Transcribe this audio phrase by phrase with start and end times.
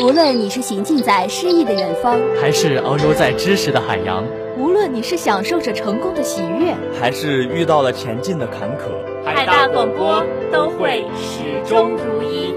[0.00, 4.24] 无论你是行进在诗意的远方，还是遨游在知识的海洋；
[4.58, 12.52] 无论你是享受着成功的喜悦，还是遇到了前进的坎坷，海大广播都会始终如一。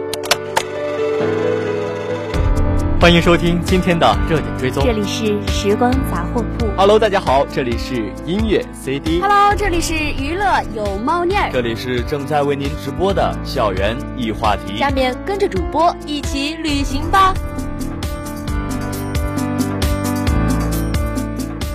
[3.00, 4.84] 欢迎收听今天的热点追踪。
[4.84, 6.66] 这里是时光杂货铺。
[6.76, 9.22] Hello，大家好，这里是音乐 CD。
[9.22, 11.52] Hello，这里是娱乐有猫腻儿。
[11.54, 14.78] 这里是正在为您直播的校园易话题。
[14.80, 17.36] 下面跟着主播一起旅行吧。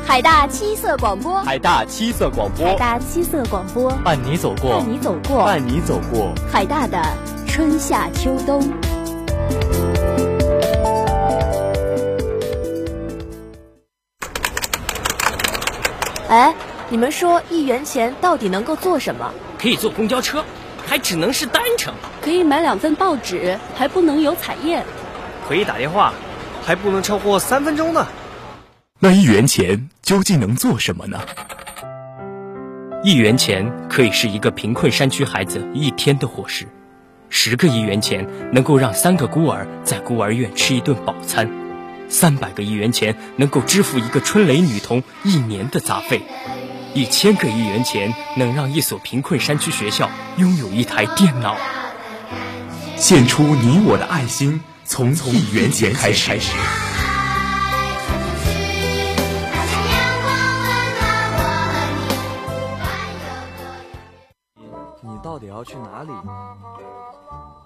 [0.05, 7.01] 海大七色广播，海大七色广播，海大七色广播，伴你走过，伴你走过，伴你走过海大的
[7.47, 8.61] 春夏秋冬。
[16.33, 16.55] 哎，
[16.89, 19.35] 你们说一元钱到底能够做什么？
[19.59, 20.43] 可以坐公交车，
[20.87, 21.93] 还只能是单程；
[22.23, 24.81] 可以买两份报纸，还不能有彩页；
[25.47, 26.15] 可以打电话，
[26.65, 28.07] 还不能超过三分钟呢。
[28.99, 31.21] 那一元钱究竟能做什么呢？
[33.05, 36.67] 一元钱可以是一个贫困山区孩子一天的伙食，
[37.29, 41.62] 十个一元钱能够让三个孤儿在孤儿院吃一顿饱餐。
[42.13, 46.23] 三百个一元钱能够支付一个春蕾女童一年的杂费，
[46.93, 51.57] 一千个一元钱能让一所贫困山区学校拥有一台电脑。
[52.97, 56.33] 献出你我的爱心，从从一元钱开始。
[65.01, 66.13] 你到底要去哪里？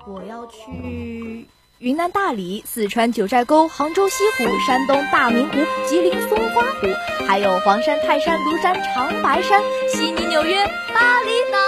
[0.07, 1.49] 我要去。
[1.79, 6.87] 云南大理、四川九寨沟、杭州西湖、山东大明湖、吉林松花湖，
[7.27, 11.59] 还有黄山、泰山、庐山、长白山、悉尼、纽约、巴厘岛。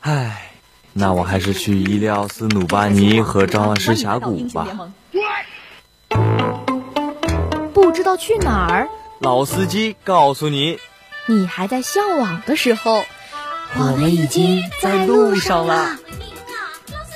[0.00, 0.52] 唉，
[0.94, 4.66] 那我还是去伊利奥斯努巴尼和张万师峡谷吧。
[7.74, 8.88] 不知道去哪儿？
[9.18, 10.78] 老司机告诉你，
[11.26, 13.04] 你还在向往的时候，
[13.74, 15.98] 我们已经在路上了。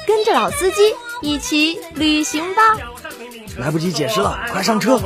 [0.06, 0.94] 跟着老司机。
[1.22, 2.62] 一起旅行吧！
[3.58, 4.98] 来不及解释了，快上车！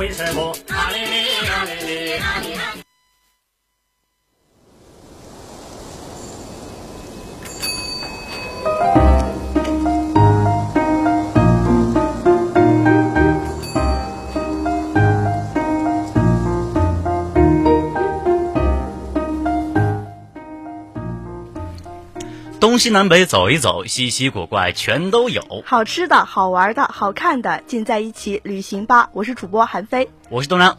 [22.85, 25.41] 西南北走一走，稀奇古怪全都有。
[25.65, 29.09] 好吃的、好玩的、好看的，尽在一起旅行吧！
[29.11, 30.77] 我是主播韩飞，我是东阳。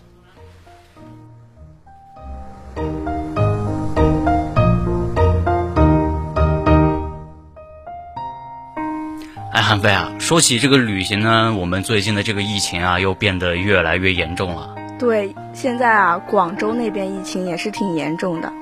[9.50, 14.76] 哎，韩飞啊，说起这个旅行呢，我们最近的这个疫情啊，又变得越来越严重了。
[14.96, 18.52] 对，现在啊，广州那边疫情也是挺严重的。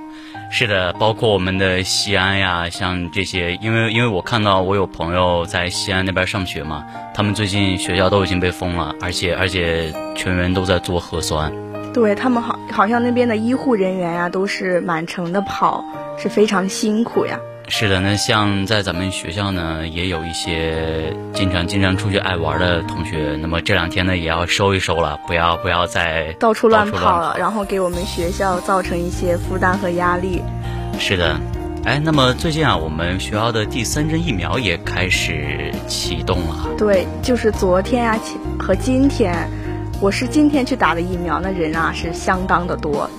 [0.51, 11.53] 是的，包括我们的西安呀，像这些，因为因为我看到我有朋友在西安那边上学嘛，他们最近学校都已经被封了，而且而且全员都在做核酸。
[11.93, 15.85] 对他们好，好像那边的医护人员呀，都是满城的跑，
[16.19, 17.39] 是非常辛苦呀。
[17.67, 30.43] 是的，那像在咱们学校呢，也有一些经常经常出去爱玩的同学，那么这两天呢，也要收一收了，不要不要再到处乱跑了，然后给我们学校造成一些负担和压力。
[30.99, 31.41] 是的，
[31.85, 36.69] 哎，那么最近啊，我们学校的第三针疫苗也开始启动了。
[36.79, 38.17] 对，就是昨天呀
[38.59, 39.49] 和今天，
[40.01, 43.11] 我是今天去打的疫苗，那人啊是相当的多，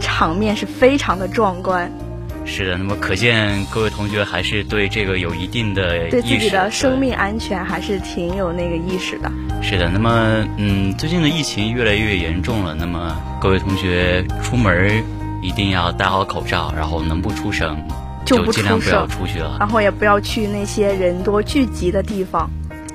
[0.00, 1.92] 场面是非常的壮观。
[2.44, 9.30] 是的，那么可见各位同学还是对这个有一定的对自己的生命安全还是挺有那个意识的。
[9.62, 15.02] 是的，那么嗯，最近的疫情越来越严重了，那么各位同学出门
[15.42, 17.82] 一定要戴好口罩，然后能不出省
[18.24, 22.50] 就尽量不要出去了，然后也不要去那些人多聚集的地方。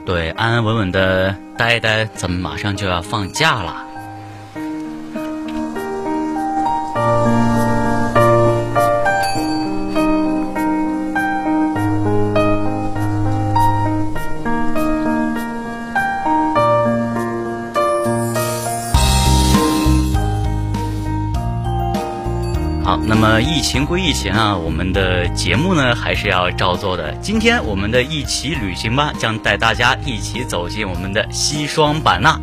[0.05, 3.84] 对，安安稳稳的待一待，咱们马上就要放假了。
[23.41, 27.11] 疫情归疫情啊，我们的节目呢还是要照做的。
[27.21, 32.39] 今天我们的一起旅行吧，将带大家一起走进我们的西双版纳。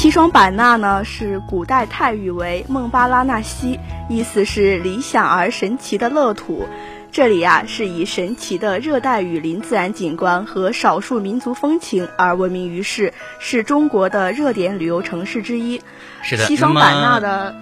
[0.00, 6.66] 西双版纳呢是古代泰语为孟巴拉纳西，意思是理想而神奇的乐土。
[7.12, 15.82] 这里啊是以神奇的热带雨林自然景观和少数民族风情而闻名于世，是中国的热点旅游城市之一。
[16.22, 17.54] 是的，西双版纳的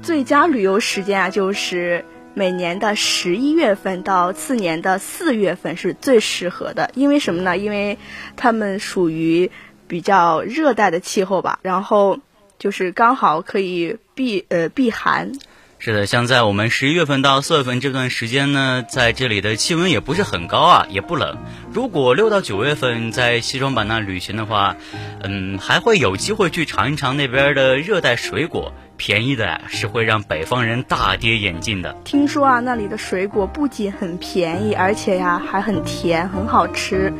[0.00, 6.90] 最佳旅游时间啊，就是每年的十一月份到次年的四月份是最适合的。
[6.94, 7.58] 因为什么呢？
[7.58, 7.98] 因为
[8.34, 9.50] 它们属于
[9.94, 12.18] 比较热带的气候吧，然后
[12.58, 15.30] 就是刚好可以避呃避寒。
[15.78, 21.38] 是的，像在我们十一月份到四月份这段时间呢，在这里的气温也不是很高啊，也不冷。
[21.72, 24.74] 如果六到九月份在西双版纳旅行的话，
[25.22, 31.94] 嗯，还会有机会去尝一尝那边的热带水果，便宜的是会让北方人大跌眼镜的。
[32.02, 37.12] 听说啊，那里的水果不仅很便宜，而且呀还很甜，很好吃，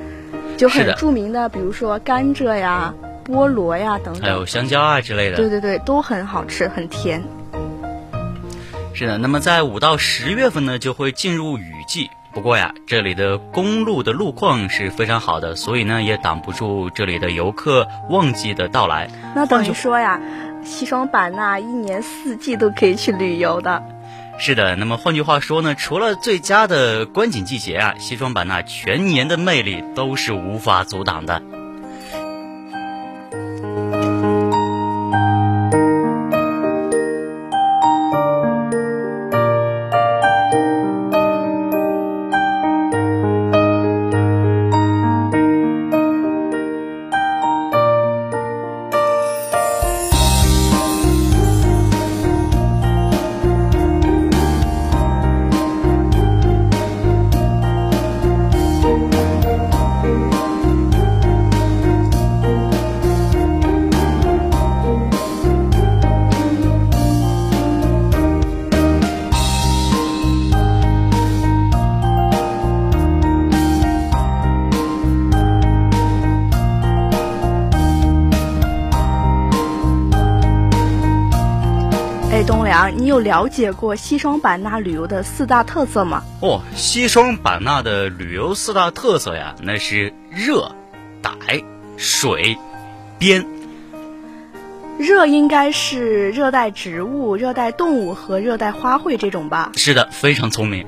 [0.57, 2.95] 就很著名的，比如说甘蔗呀、
[3.27, 5.37] 菠萝呀等等，还有香蕉啊之类的。
[5.37, 7.23] 对对对，都很好吃，很甜。
[8.93, 12.11] 是的，那么在五到十月份呢，就会进入雨季。
[12.33, 19.09] 不过呀，这里的公路的路况是非常好的，所以呢，也挡不住这里的游客旺季的到来。
[19.35, 20.21] 那等于说呀，
[20.65, 23.83] 西双版纳一年四季都可以去旅游的。
[24.37, 31.41] 是的，那么换句话说呢，除了最佳的观景季节啊，西双版纳全年的魅力都是无法阻挡的。
[82.97, 86.23] 你有了解过西双版纳旅游的四大特色吗？
[86.41, 90.75] 哦，西双版纳的旅游四大特色呀，那是热、
[91.23, 91.65] 傣、
[91.97, 92.57] 水、
[93.19, 93.47] 边。
[94.99, 99.73] 热应该是热带植物、热带动物和热带花卉这种吧？
[99.77, 100.87] 是的，非常聪明。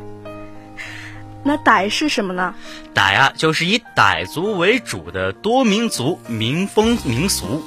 [1.42, 2.54] 那傣是什么呢？
[2.94, 7.62] 傣啊，就是以傣族为主的多民族民风民俗。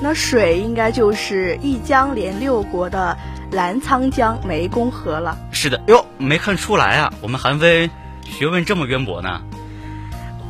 [0.00, 3.16] 那水应该就是一江连六国的
[3.52, 5.36] 澜沧江湄公河了。
[5.50, 7.88] 是的，哟，没看出来啊，我们韩非
[8.24, 9.40] 学问这么渊博呢。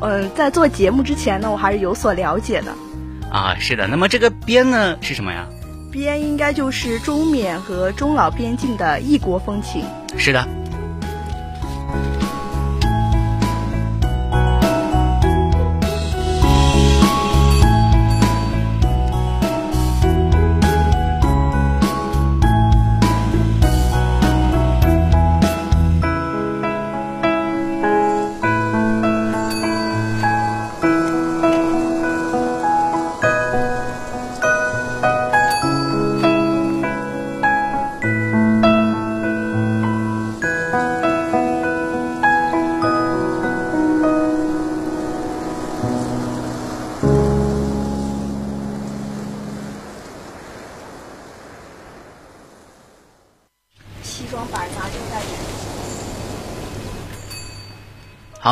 [0.01, 2.73] 嗯，在做节目之前呢，我还是有所了解的。
[3.31, 5.47] 啊，是的，那么这个边呢是什么呀？
[5.93, 9.85] 边应该就是中缅和中老边境的异国风情。
[10.19, 10.45] 是的。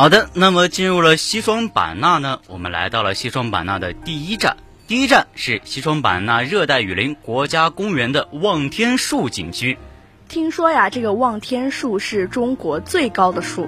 [0.03, 4.57] 好的，那么进入了西双版纳呢，我们来到了西双版纳的第一站。
[4.85, 9.77] 第一站是西双版纳热带雨林国家公园的望天树景区。
[10.27, 13.65] 听说呀，这个望天树是中国最高的树。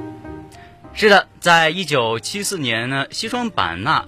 [0.93, 4.03] 是的，在一九七四年呢，西双版纳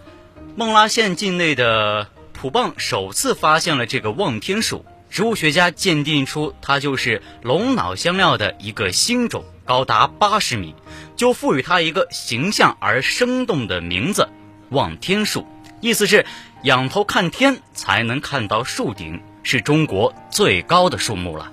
[0.58, 9.46] 孟拉县境内的普蚌首次发现了这个望天树，植物学家鉴定出它就是龙脑香料的一个新种。
[9.68, 10.74] 高达八十米，
[11.18, 14.30] 就赋予它一个形象而生动的名字——
[14.72, 15.46] 望天树。
[15.82, 16.26] 意思是
[16.64, 21.52] 仰头看天才能看到树顶，是中国最高的树木了。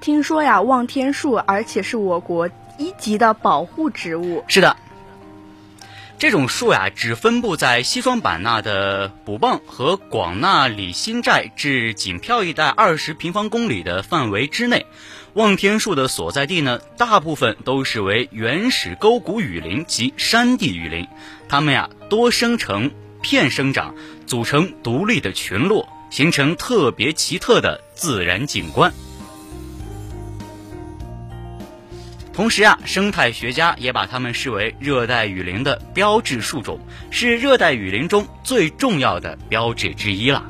[0.00, 4.42] 听说呀，望天树而且是我国一级的保护植物。
[4.48, 4.76] 是的，
[6.18, 14.86] 这种树呀，只分布在西双版纳的普蚌和广纳里新寨至锦漂一带二十平方公里的范围之内。
[15.34, 21.08] 望天树的所在地呢，大部分都是为原始沟谷雨林及山地雨林，
[21.48, 22.90] 它们呀多生成
[23.22, 23.94] 片生长，
[24.26, 28.92] 组成独立的群落，形成特别奇特的自然景观。
[32.34, 36.78] 同时啊，生态学家也把它们视为热带雨林的标志树种，
[37.10, 40.44] 是热带雨林中最重要的标志之一了。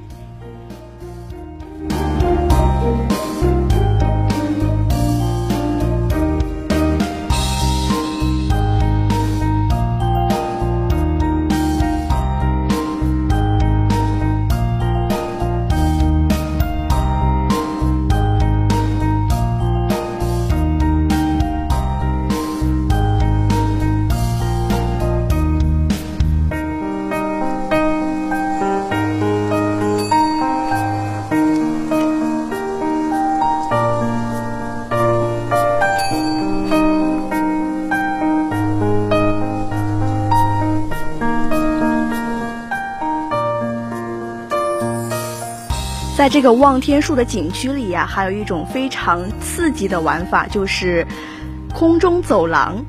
[46.42, 51.06] 这个望天树的景区里呀、还有一种非常刺激的玩法，就是
[51.72, 52.84] 空中走廊。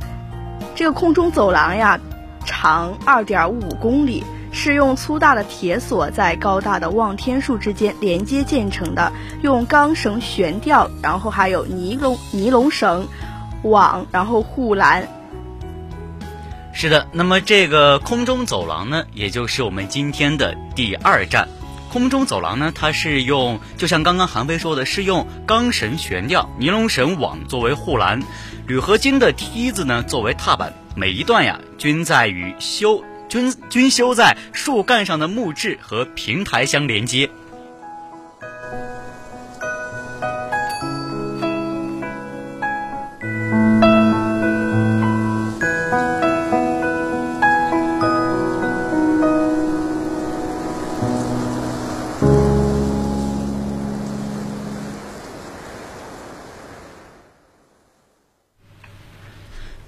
[0.73, 1.99] 这个空中走廊呀，
[2.45, 13.07] 长二点五公里，是用粗大的铁索在高大的望天树之间连接建成的，用钢绳悬吊，然后还有尼龙尼龙绳、
[13.61, 15.07] 网，然后护栏。
[16.71, 21.47] 是的，那么这个空中走廊呢，也就是我们今天的第二站。
[21.93, 28.19] 空中走廊呢，它是用，就像刚刚韩飞说的，是用钢绳悬吊、尼龙绳网作为护栏，
[28.65, 37.29] 铝合金的梯子呢作为踏板，每一段呀均在与修均均修在树干上的木质和平台相连接。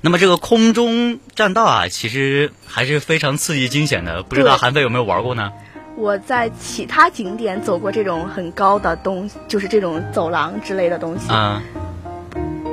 [0.06, 4.22] 那么这个空中栈道啊，其实还是非常刺激惊险的。
[4.22, 5.52] 不知道韩飞有没有玩过呢？
[5.98, 11.28] 我在其他景点走过这种很高的东，就是这种走廊之类的东西。
[11.32, 11.60] 啊、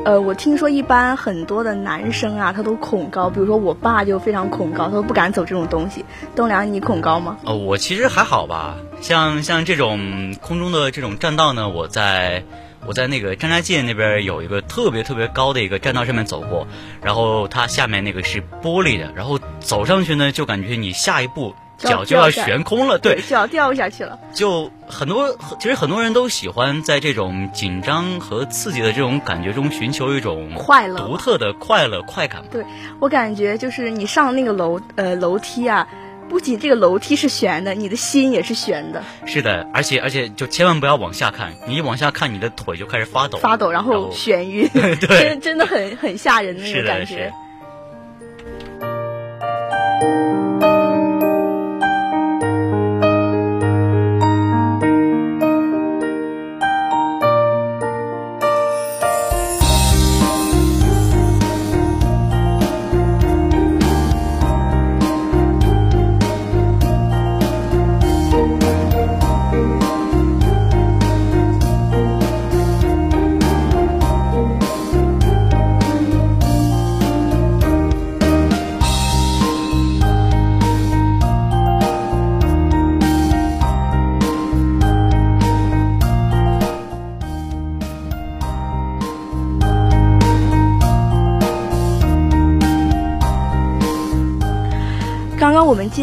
[0.04, 6.04] 呃，我听说一般很多的男生啊，他都恐高，比如说我爸就非常恐高，他都不敢走这种东西。
[6.36, 7.38] 东梁，你恐高吗？
[7.46, 8.76] 呃，我其实还好吧。
[9.00, 12.44] 像像这种空中的这种栈道呢，我在
[12.86, 16.66] 我在那个张家界那边有一个特别特别高的一个栈道上面走过，
[17.02, 24.18] 然后它下面那个是玻璃的，然后走上去呢，就感觉你下一步脚就要悬空了，对，就要掉下去了。
[24.32, 32.42] 就很多，其实很多人都喜欢在这种紧张和刺激的这种感觉中寻求一种快乐独特的快乐快感。
[32.50, 32.64] 对
[33.00, 35.88] 我感觉就是你上那个楼呃楼梯啊，
[36.32, 44.96] 不仅这个楼梯是悬的，你的心也是悬的，是的，而且而且就千万不要往下看，你一往下看，你的腿就开始发抖，发抖，然后眩晕， 对。
[44.96, 47.30] 真真的很很吓人的那是的是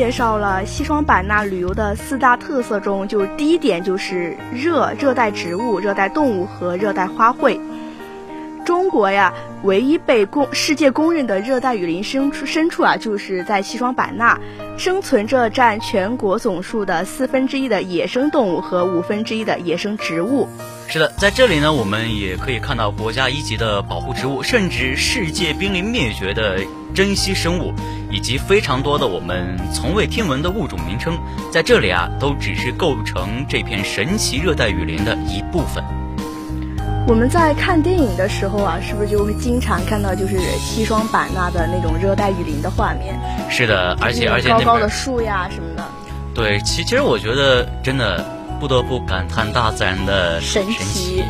[0.10, 7.60] 介绍了西双版纳旅游的四大特色中，就第一点就是热热带植物、热带动物和热带花卉。
[8.90, 14.40] 国呀，唯一被公世界公认的热带雨林深处深处啊，就是在西双版纳，
[14.78, 20.48] 生存着占全国总数的四分之一的野生动物和五分之一的野生植物。
[20.88, 26.60] 是的，在这里呢，我们也可以看到国家一级的保护植物，甚至世界濒临灭绝的
[26.96, 27.72] 珍稀生物，
[28.10, 31.16] 以及非常多的我们从未听闻的物种名称，
[31.52, 35.99] 在这里啊，都只是构成这片神奇热带雨林的一部分。
[37.08, 43.20] 我们在看电影的时候啊，是不是就会经常看到就是西双版纳的那种热带雨林的画面？
[43.50, 45.84] 是的，而且而且高高的树呀什么的。
[46.36, 48.24] 对，其其实我觉得真的
[48.60, 51.24] 不得不感叹大自然的神奇奇。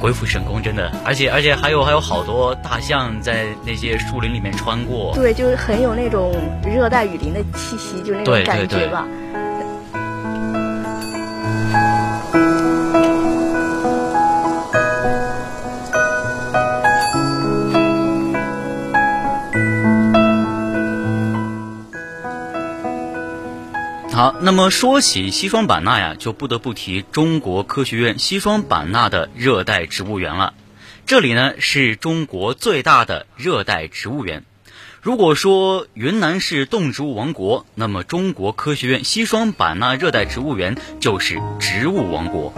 [0.00, 5.12] 鬼斧神工，真的，而且而且还有还有好多大象在那些树林里面穿过。
[5.14, 9.06] 对，就是很有那种热带雨林的气息，就那种感觉吧。
[24.24, 30.54] 好，那么说起西双版纳呀，就不得不提中国科学院西双版纳的热带植物园了。
[31.04, 34.42] 这里呢是中国最大的热带植物园。
[35.02, 42.54] 如果说云南是动植物王国，那么中国科学院西双版纳热带植物园就是植物王国。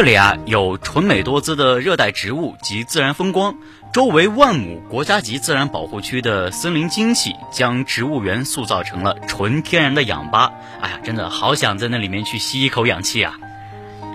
[0.00, 3.54] 这里啊有纯美多姿的热带植物及自然风光，
[3.92, 10.52] 周围万亩国家级自然保护区的森林精气，将植物园塑造成了纯天然的氧吧。
[10.80, 13.34] 哎呀，真的好想在那里面去吸一口氧气啊！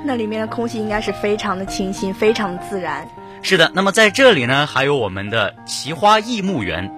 [0.03, 3.07] 那里面的空气应该是非常的清新，非常自然。
[3.43, 6.91] 是的，那么在这里呢，还有我们的奇花异木园。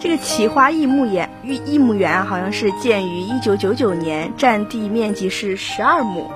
[0.00, 6.30] 这个奇花异木园，异异木园啊，好像是建于一九九九年，占地面积是十二亩。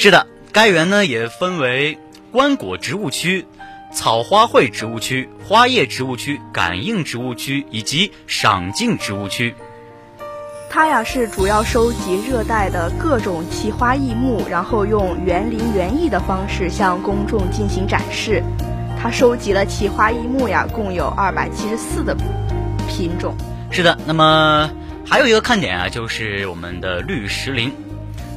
[0.00, 1.98] 是的，该园呢也分为
[2.30, 3.44] 观果植物区、
[3.92, 9.52] 草花卉植物区、花叶植物区、感应植物区以及赏镜植物区。
[10.70, 18.40] 它呀是主要收集热带的各种奇花异木，然后用园林园艺的方式向公众进行展示。
[19.02, 22.16] 它收集了奇花异木呀，共有二百七十四的
[22.88, 23.34] 品种。
[23.72, 24.70] 是的，那么
[25.04, 27.72] 还有一个看点啊，就是我们的绿石林。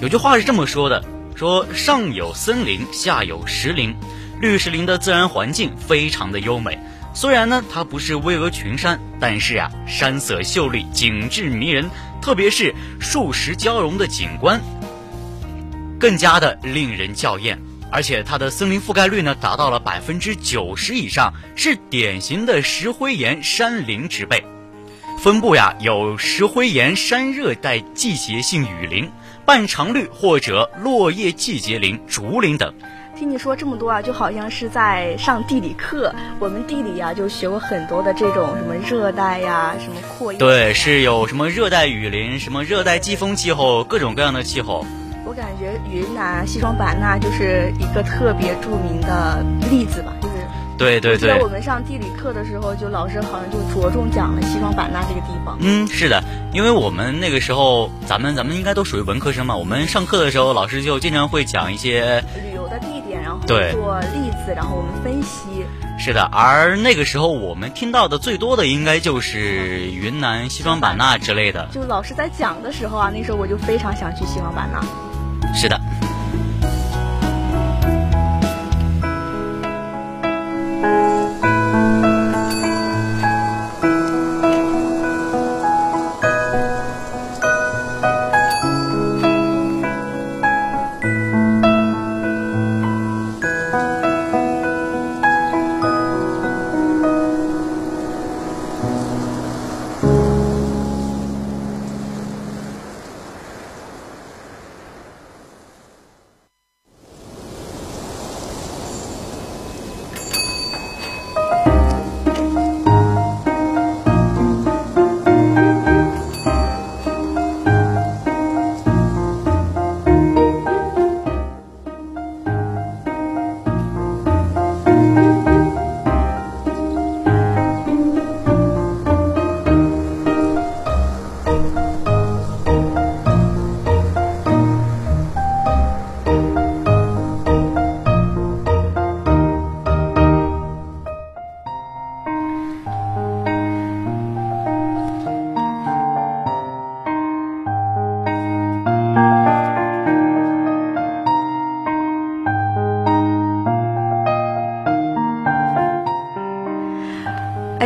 [0.01, 1.03] 有句话是这么说的。
[1.36, 3.96] 说上有森林，下有石林，
[4.40, 6.77] 绿石林的自然环境非常的优美。
[7.14, 11.90] 虽然呢，它不是巍峨群山，但是啊，山色秀丽，景致迷人，
[12.22, 14.62] 特别是树石交融的景观，
[16.00, 17.60] 更加的令人叫艳。
[17.92, 24.42] 而且它的森林覆盖率呢，达到了百分之九十以上，是典型的石灰岩山林植被。
[25.20, 29.12] 分布呀，有石灰岩山热带季节性雨林。
[29.46, 32.74] 半常绿或者落叶季节林、竹林等。
[33.16, 36.14] 听你说这么多啊，就好像是在上地理课。
[36.40, 40.40] 我们地理呀就学过很多的这种什么热带呀、什么阔叶。
[40.40, 44.86] 对，是有什么热带雨林、什么热带季风气候，各种各样的气候。
[45.24, 50.41] 我感觉云南西双版纳就是一个特别著名的例子吧，就是。
[50.81, 51.39] 对对对。
[51.41, 55.57] 我们上地理课的时候，就老师好像就着重讲了西双版纳这个地方。
[55.61, 56.24] 嗯，是的。
[56.53, 59.55] 因为我们那个时候，咱们咱们应该都属于文科生嘛。
[59.55, 65.65] 我们上课的时候，老师就经常会讲一些旅游的地点，然后做例子，然后我们分析。
[66.00, 71.70] 是的，而那个时候我们听到的最多的，应该就是云南西双版纳之类的。
[71.72, 74.83] 就老师在讲的时候啊，那时候我就非常想去西双版纳。
[75.53, 75.79] 是的。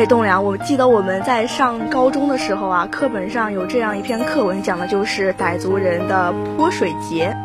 [0.07, 7.35] 栋梁，我记得我们在上高中的时候啊，课本上有这样一篇课文，讲的就是傣族人的泼水节。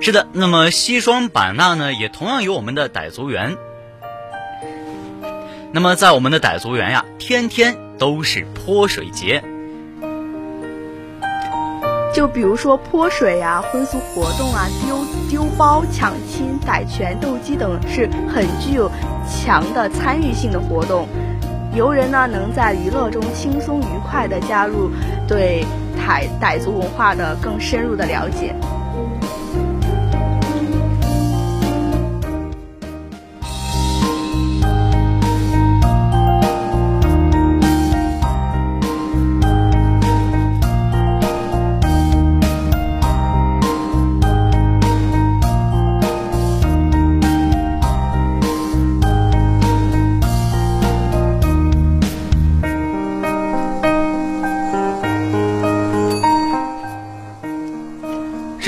[0.00, 3.56] 是的，那么西双版纳呢，也同样有我们的傣族园。
[5.72, 9.42] 那么在我们的傣族园呀，天天都是泼水节。
[12.14, 14.98] 就比如说泼水啊、婚俗活动啊、丢
[15.30, 18.90] 丢包、抢亲、逮拳、斗鸡等，是很具有
[19.28, 21.06] 强的参与性的活动。
[21.74, 24.90] 游人呢，能在娱乐中轻松愉快地加入
[25.26, 25.64] 对
[25.96, 28.54] 傣傣族文化的更深入的了解。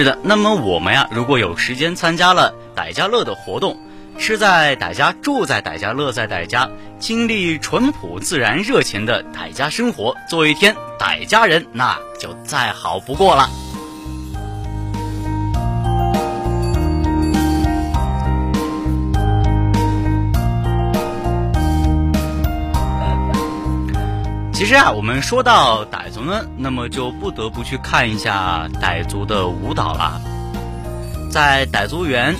[0.01, 3.79] 是的，那么我们呀，如果有时间参加了傣家乐的活动，
[4.19, 6.67] 吃在傣家，住在傣家，乐在傣家，
[6.99, 13.47] 经历淳朴、自然、热情的傣家生活，做一天傣家人，那就再好不过了。
[24.61, 30.21] 其实啊，我们说到傣族呢，那么就不得不去看一下傣族的舞蹈了。
[31.31, 32.37] 在傣族园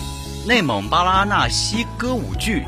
[0.47, 2.67] 内蒙巴拉纳西歌舞剧，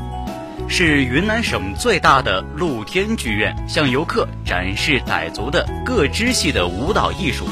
[0.67, 7.47] 是云南省最大的露天剧院，向游客展示傣族的各支系的舞蹈艺术。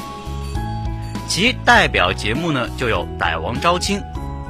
[1.28, 4.02] 其代表节目呢，就有傣王招亲、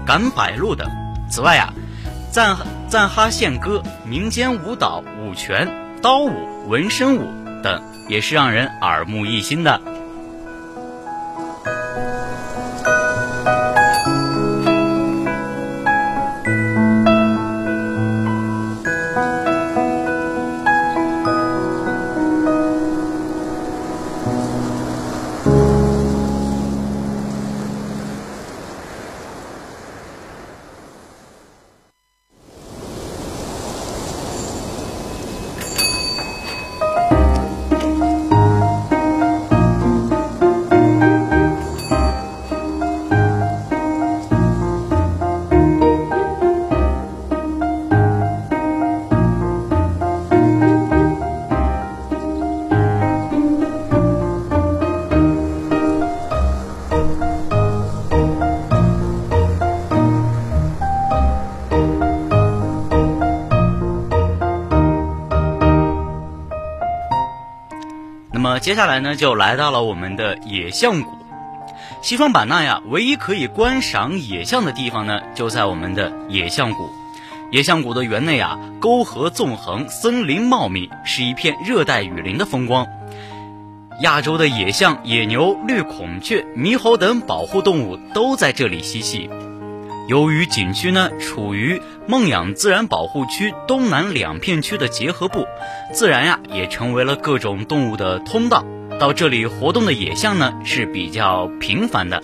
[0.05, 0.89] 赶摆路等。
[1.29, 1.73] 此外呀，
[2.31, 2.55] 赞
[2.87, 5.67] 赞哈献歌、民间舞蹈、舞拳、
[6.01, 6.31] 刀舞、
[6.69, 7.40] 纹身舞。
[7.61, 9.90] 等也是让人耳目一新的。
[68.61, 71.17] 接下来呢，就来到了我们的野象谷。
[72.03, 76.87] 西双版纳呀，唯一可以观赏野象的地方呢，就在我们的野象谷。
[77.51, 82.85] 野象谷的园内啊，沟河纵横，森林茂密，是一片热带雨林的风光。
[84.01, 89.27] 亚洲的野象、野牛、绿孔雀、猕猴等保护动物都在这里嬉戏。
[90.11, 95.45] 由于景区呢处于孟养自然保护区东南两片区的结合部，
[95.93, 98.65] 自然呀也成为了各种动物的通道。
[98.99, 102.21] 到这里活动的野象呢是比较频繁的，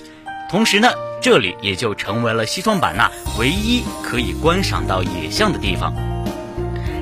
[0.52, 0.89] 同时呢
[1.21, 5.93] 这里也就成为了西双版纳唯一可以观赏到野象的地方。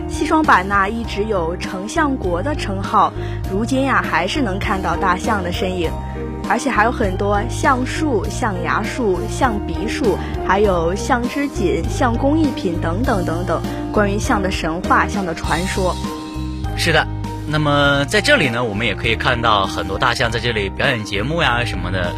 [0.07, 3.11] 西双版纳一直有丞相国的称号，
[3.51, 5.89] 如今呀还是能看到大象的身影。
[6.47, 15.95] 而且还有很多橡树、象牙树、象鼻树，还有象织锦、象工艺品等等等等，关于象的神话、象的传说。
[16.77, 17.07] 是的，
[17.47, 22.13] 那么在这里呢，我们也可以看到很多大象在这里表演节目呀什么的，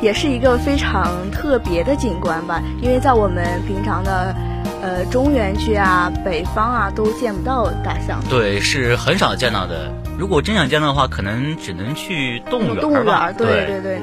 [0.00, 2.60] 也是一个非常特别的景观吧。
[2.82, 4.34] 因为在我们平常的
[4.82, 8.20] 呃中原区啊、北方啊都见不到大象。
[8.28, 9.92] 对，是很少见到的。
[10.18, 14.00] 如果真想见到的话，可能只能去动物园动物园，对对对对。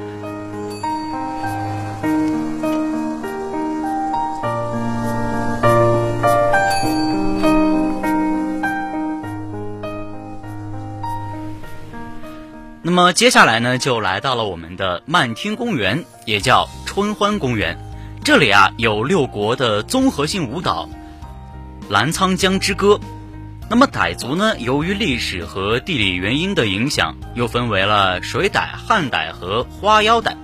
[12.85, 17.77] 那么接下来呢，就来到了我们的漫天公园，也叫春欢公园。
[18.23, 20.87] 这里啊，有六国的综合性舞蹈——
[21.89, 22.99] 澜沧江之歌。
[23.69, 30.35] 那么傣族呢，由于历史和地理原因的影响，又分为了水傣、汉傣和花腰傣。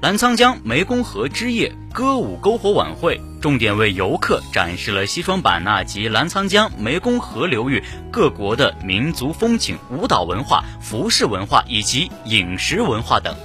[0.00, 13.36] 澜沧江湄公河之夜歌舞篝火晚会，重点为游客展示了西双版纳及澜沧江湄公河流域各国的民族风情、舞蹈文化、服饰文化以及饮食文化等。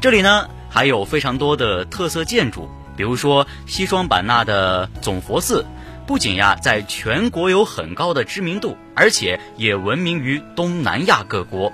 [0.00, 5.64] 这里呢，还有非常多的特色建筑，比如说西双版纳的总佛寺。
[6.06, 11.72] 不仅呀在全国有很高的知名度，而且也闻名于东南亚各国。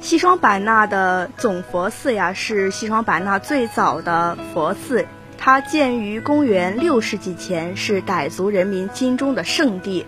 [0.00, 10.06] 西双版纳的总佛寺呀，是西双版纳最早的佛寺，它建于公元六世纪前，是傣族人民心中的圣地。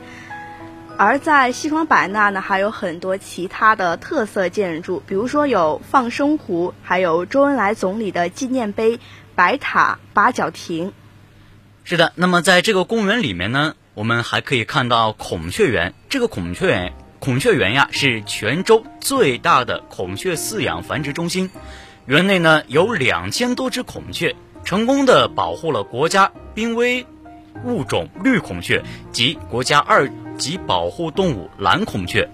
[0.96, 9.00] 而在西双版纳呢，还有很多其他的特色建筑，比如说有放生湖，还有周恩来总理的纪念碑、
[9.34, 10.92] 白塔、八角亭。
[11.90, 15.92] 是的，那么在这个公园里面呢，我们还可以看到孔雀园。
[16.09, 16.92] 这个孔雀园。
[17.18, 21.50] 孔雀园呀，是泉州最大的孔雀饲养繁殖中心。
[22.07, 27.05] 园内呢有两千多只孔雀，成功的保护了国家濒危
[27.64, 32.31] 物种绿孔雀及国家二级保护动物蓝孔雀。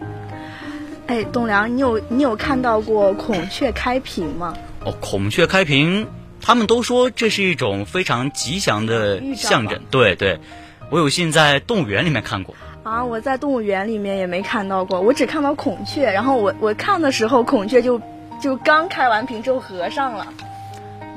[1.07, 4.55] 哎，栋梁，你有你有看到过孔雀开屏吗？
[4.85, 6.07] 哦，孔雀开屏，
[6.41, 9.81] 他们都说这是一种非常吉祥的象征。
[9.91, 10.39] 对对，
[10.91, 12.55] 我有幸在动物园里面看过。
[12.83, 16.05] 啊，我在动物园里面也没看到过，我只看到孔雀。
[16.13, 18.01] 然后我我看的时候，孔雀就
[18.41, 20.27] 就刚开完屏就合上了。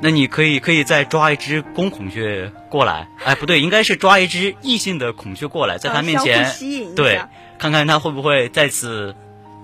[0.02, 6.50] 那你可以可以再抓一只公孔雀过来，哎，不对，应该是抓一只异性的孔雀过来，在它面前，
[6.96, 7.20] 对，
[7.58, 9.14] 看看它会不会再次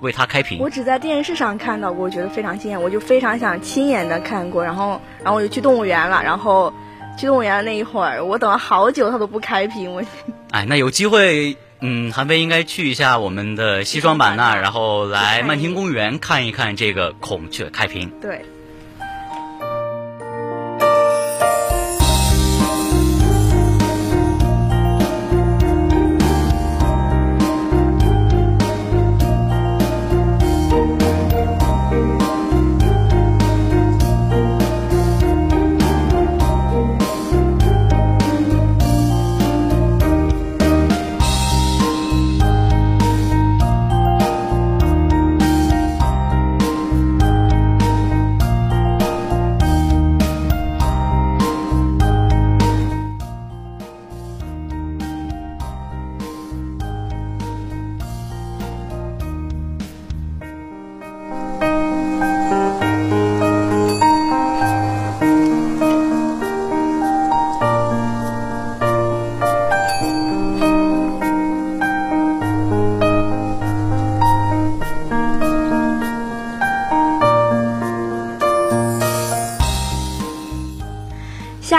[0.01, 0.59] 为他开屏。
[0.59, 4.65] 我只在电视上看到过，我觉得非常惊艳，我就非常想亲眼的看过。
[4.65, 6.73] 然后然后我就去动物园了，然后
[7.19, 9.93] 去动物园的那一会儿，我等了好久，它都不开屏。
[9.93, 10.03] 我，
[10.53, 11.57] 哎，那有机会。
[11.79, 18.11] 嗯，韩飞应该去一下我们的西双版纳，然后来曼听公园看一看这个孔雀开屏。
[18.23, 18.47] 对。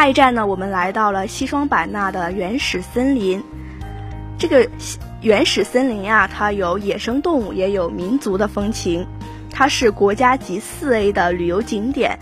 [0.07, 3.43] 下一站呢，我们来到了西双版纳的原始森林。
[4.39, 4.69] 这个
[5.19, 9.05] 原始森林啊，它有野生动物，也有民族的风情。
[9.51, 12.19] 它是国家级四 A 的旅游景点。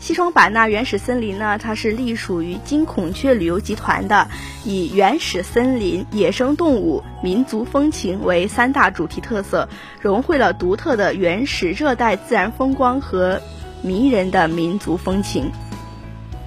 [0.00, 4.26] 西双版纳原始森林呢，它是隶属于金孔雀旅游集团的，
[4.64, 9.68] 以原始森林、野生动物、民族风情为三大主题特色，
[10.00, 13.40] 融汇了独特的原始热带自然风光和
[13.80, 15.52] 迷人的民族风情。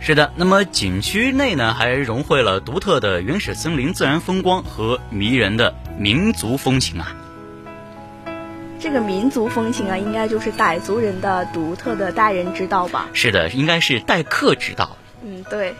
[0.03, 7.15] 是的，那么景区内呢，还融汇了独特的原始森林自然风光和迷人的民族风情啊。
[8.79, 13.09] 这个民族风情啊，应该就是傣族人的独特的待人之道吧？
[13.13, 14.97] 是的，应该是待客之道。
[15.23, 15.75] 嗯，对。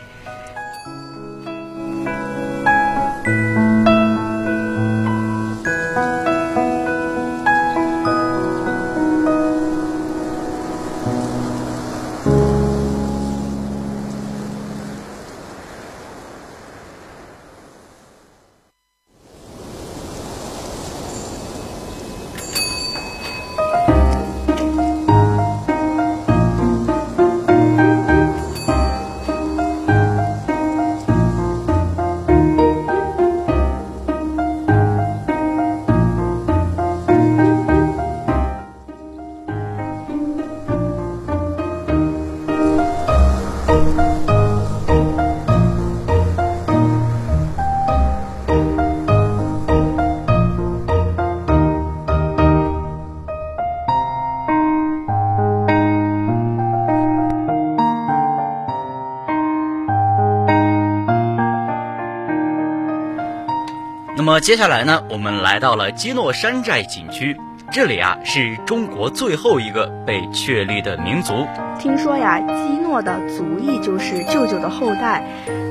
[64.32, 67.36] 么接下来呢，我们来到了基诺山寨景区，
[67.70, 71.46] 这里啊是中国最后一个被确立的民族。
[71.78, 75.22] 听说呀，基诺的族裔就是舅舅的后代，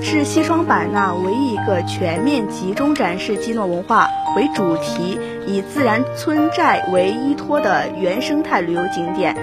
[0.02, 9.34] 是西双版纳唯一一个全面集中展示基诺文化为主题、以自然村寨为依托的原生态旅游景点，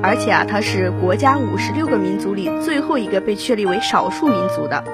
[0.00, 4.84] 而且啊，它是国家五十六个民族里最后一个被确立为少数民族的。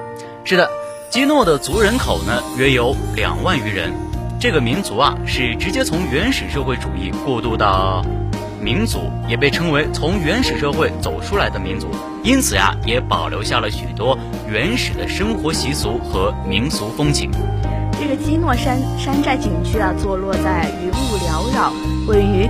[0.43, 0.67] 是的。
[1.09, 3.93] 基诺的族人口呢约有两万余人，
[4.39, 8.05] 这个民族啊是直接从原始社会主义过渡到
[8.61, 11.87] 民族，也被称为从原始社会走出来的民族，
[12.23, 17.31] 因此呀也保留下了许多原始的生活习俗和民俗风情。
[17.99, 21.71] 这个基诺山山寨景区啊，坐落在云雾缭绕、
[22.05, 22.49] 位于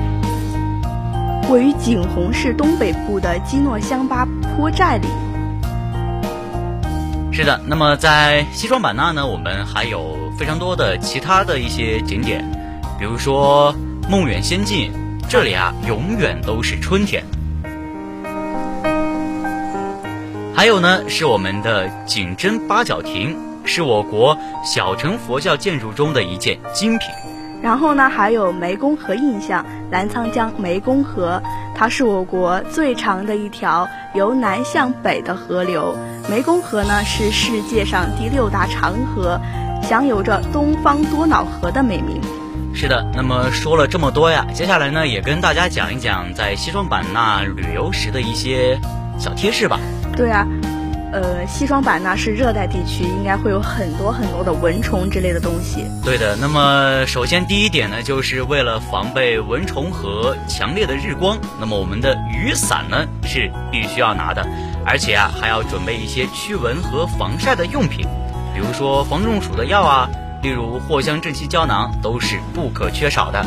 [1.49, 5.07] 位于景洪市东北部的基诺乡巴坡寨里。
[7.37, 12.43] 是的，那么在西双版纳呢，我们还有非常多的其他的一些景点，
[12.97, 13.71] 比如说
[14.09, 14.91] 梦远仙境，
[15.29, 17.23] 这里啊永远都是春天。
[20.55, 27.07] 还有呢，是我们的景真八角亭，是我国小乘佛教建筑中的一件精品。
[27.61, 31.39] 然后呢，还有湄公河印象，澜沧江湄公河，
[31.75, 35.95] 它是我国最长的一条由南向北的河流。
[36.29, 39.39] 湄公河呢是世界上第六大长河，
[39.81, 42.21] 享有着“东方多瑙河”的美名。
[42.73, 48.77] 是的，那么说了这么多呀，接下来呢也跟大家讲一讲在西双版纳旅游时的一些
[49.17, 49.79] 小贴士吧。
[50.17, 50.45] 对啊。
[51.09, 55.85] 呃，西双版纳是热带地区，应该会有很多很多的蚊虫之类的东西。
[56.03, 64.45] 对的，那么首先第一点呢，就是为了防备蚊虫和强烈的日光，那么我们的雨伞呢是必须要拿的，
[64.87, 68.07] 而且啊还要准备一些驱蚊和防晒的用品，
[68.53, 70.09] 比如说防中暑的药啊，
[70.41, 73.45] 例如藿香正气胶囊都是不可缺少的。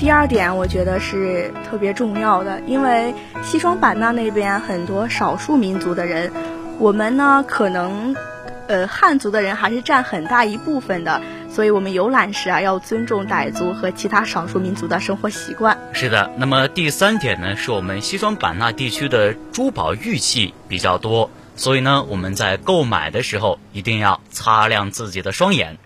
[0.00, 6.32] 第二点，我觉得是特别重要的，因为西双版纳那边很多少数民族的人。
[6.78, 8.14] 我们呢，可能，
[8.68, 15.78] 呃，汉族的人还是占很大一部分的，所以我们游览时啊，要尊重傣族和其他少数民族的生活习惯。
[15.92, 25.78] 是的，那么第三点呢，是我们西双版纳地区的珠宝玉器比较多，所以呢，我们在购买的时候一定要擦亮自己的双眼。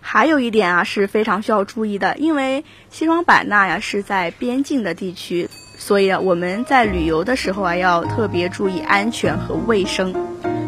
[0.00, 5.48] 还有一点啊，是非常需要注意的，因为西双版纳呀是在边境的地区。
[5.78, 10.14] 所以啊，我们在旅游的时候啊，要特别注意安全和卫生。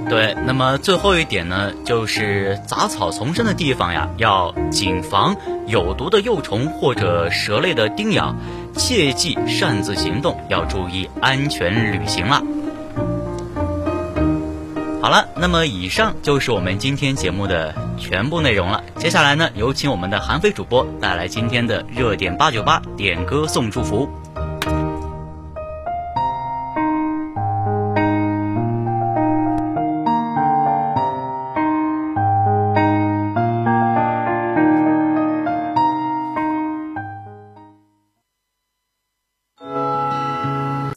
[0.08, 5.34] 对，那么最后一点呢，就是杂草丛生的地方呀，要谨防
[5.66, 8.34] 有毒的幼虫或者蛇类的叮咬，
[8.76, 12.42] 切忌擅自行动，要注意安全旅行了。
[15.02, 18.84] 好了，那么以上就是我们今天节目的全部内容了。
[18.96, 24.08] 接下来呢，有请我们的韩飞主播带来今天的热点八九八点歌送祝福。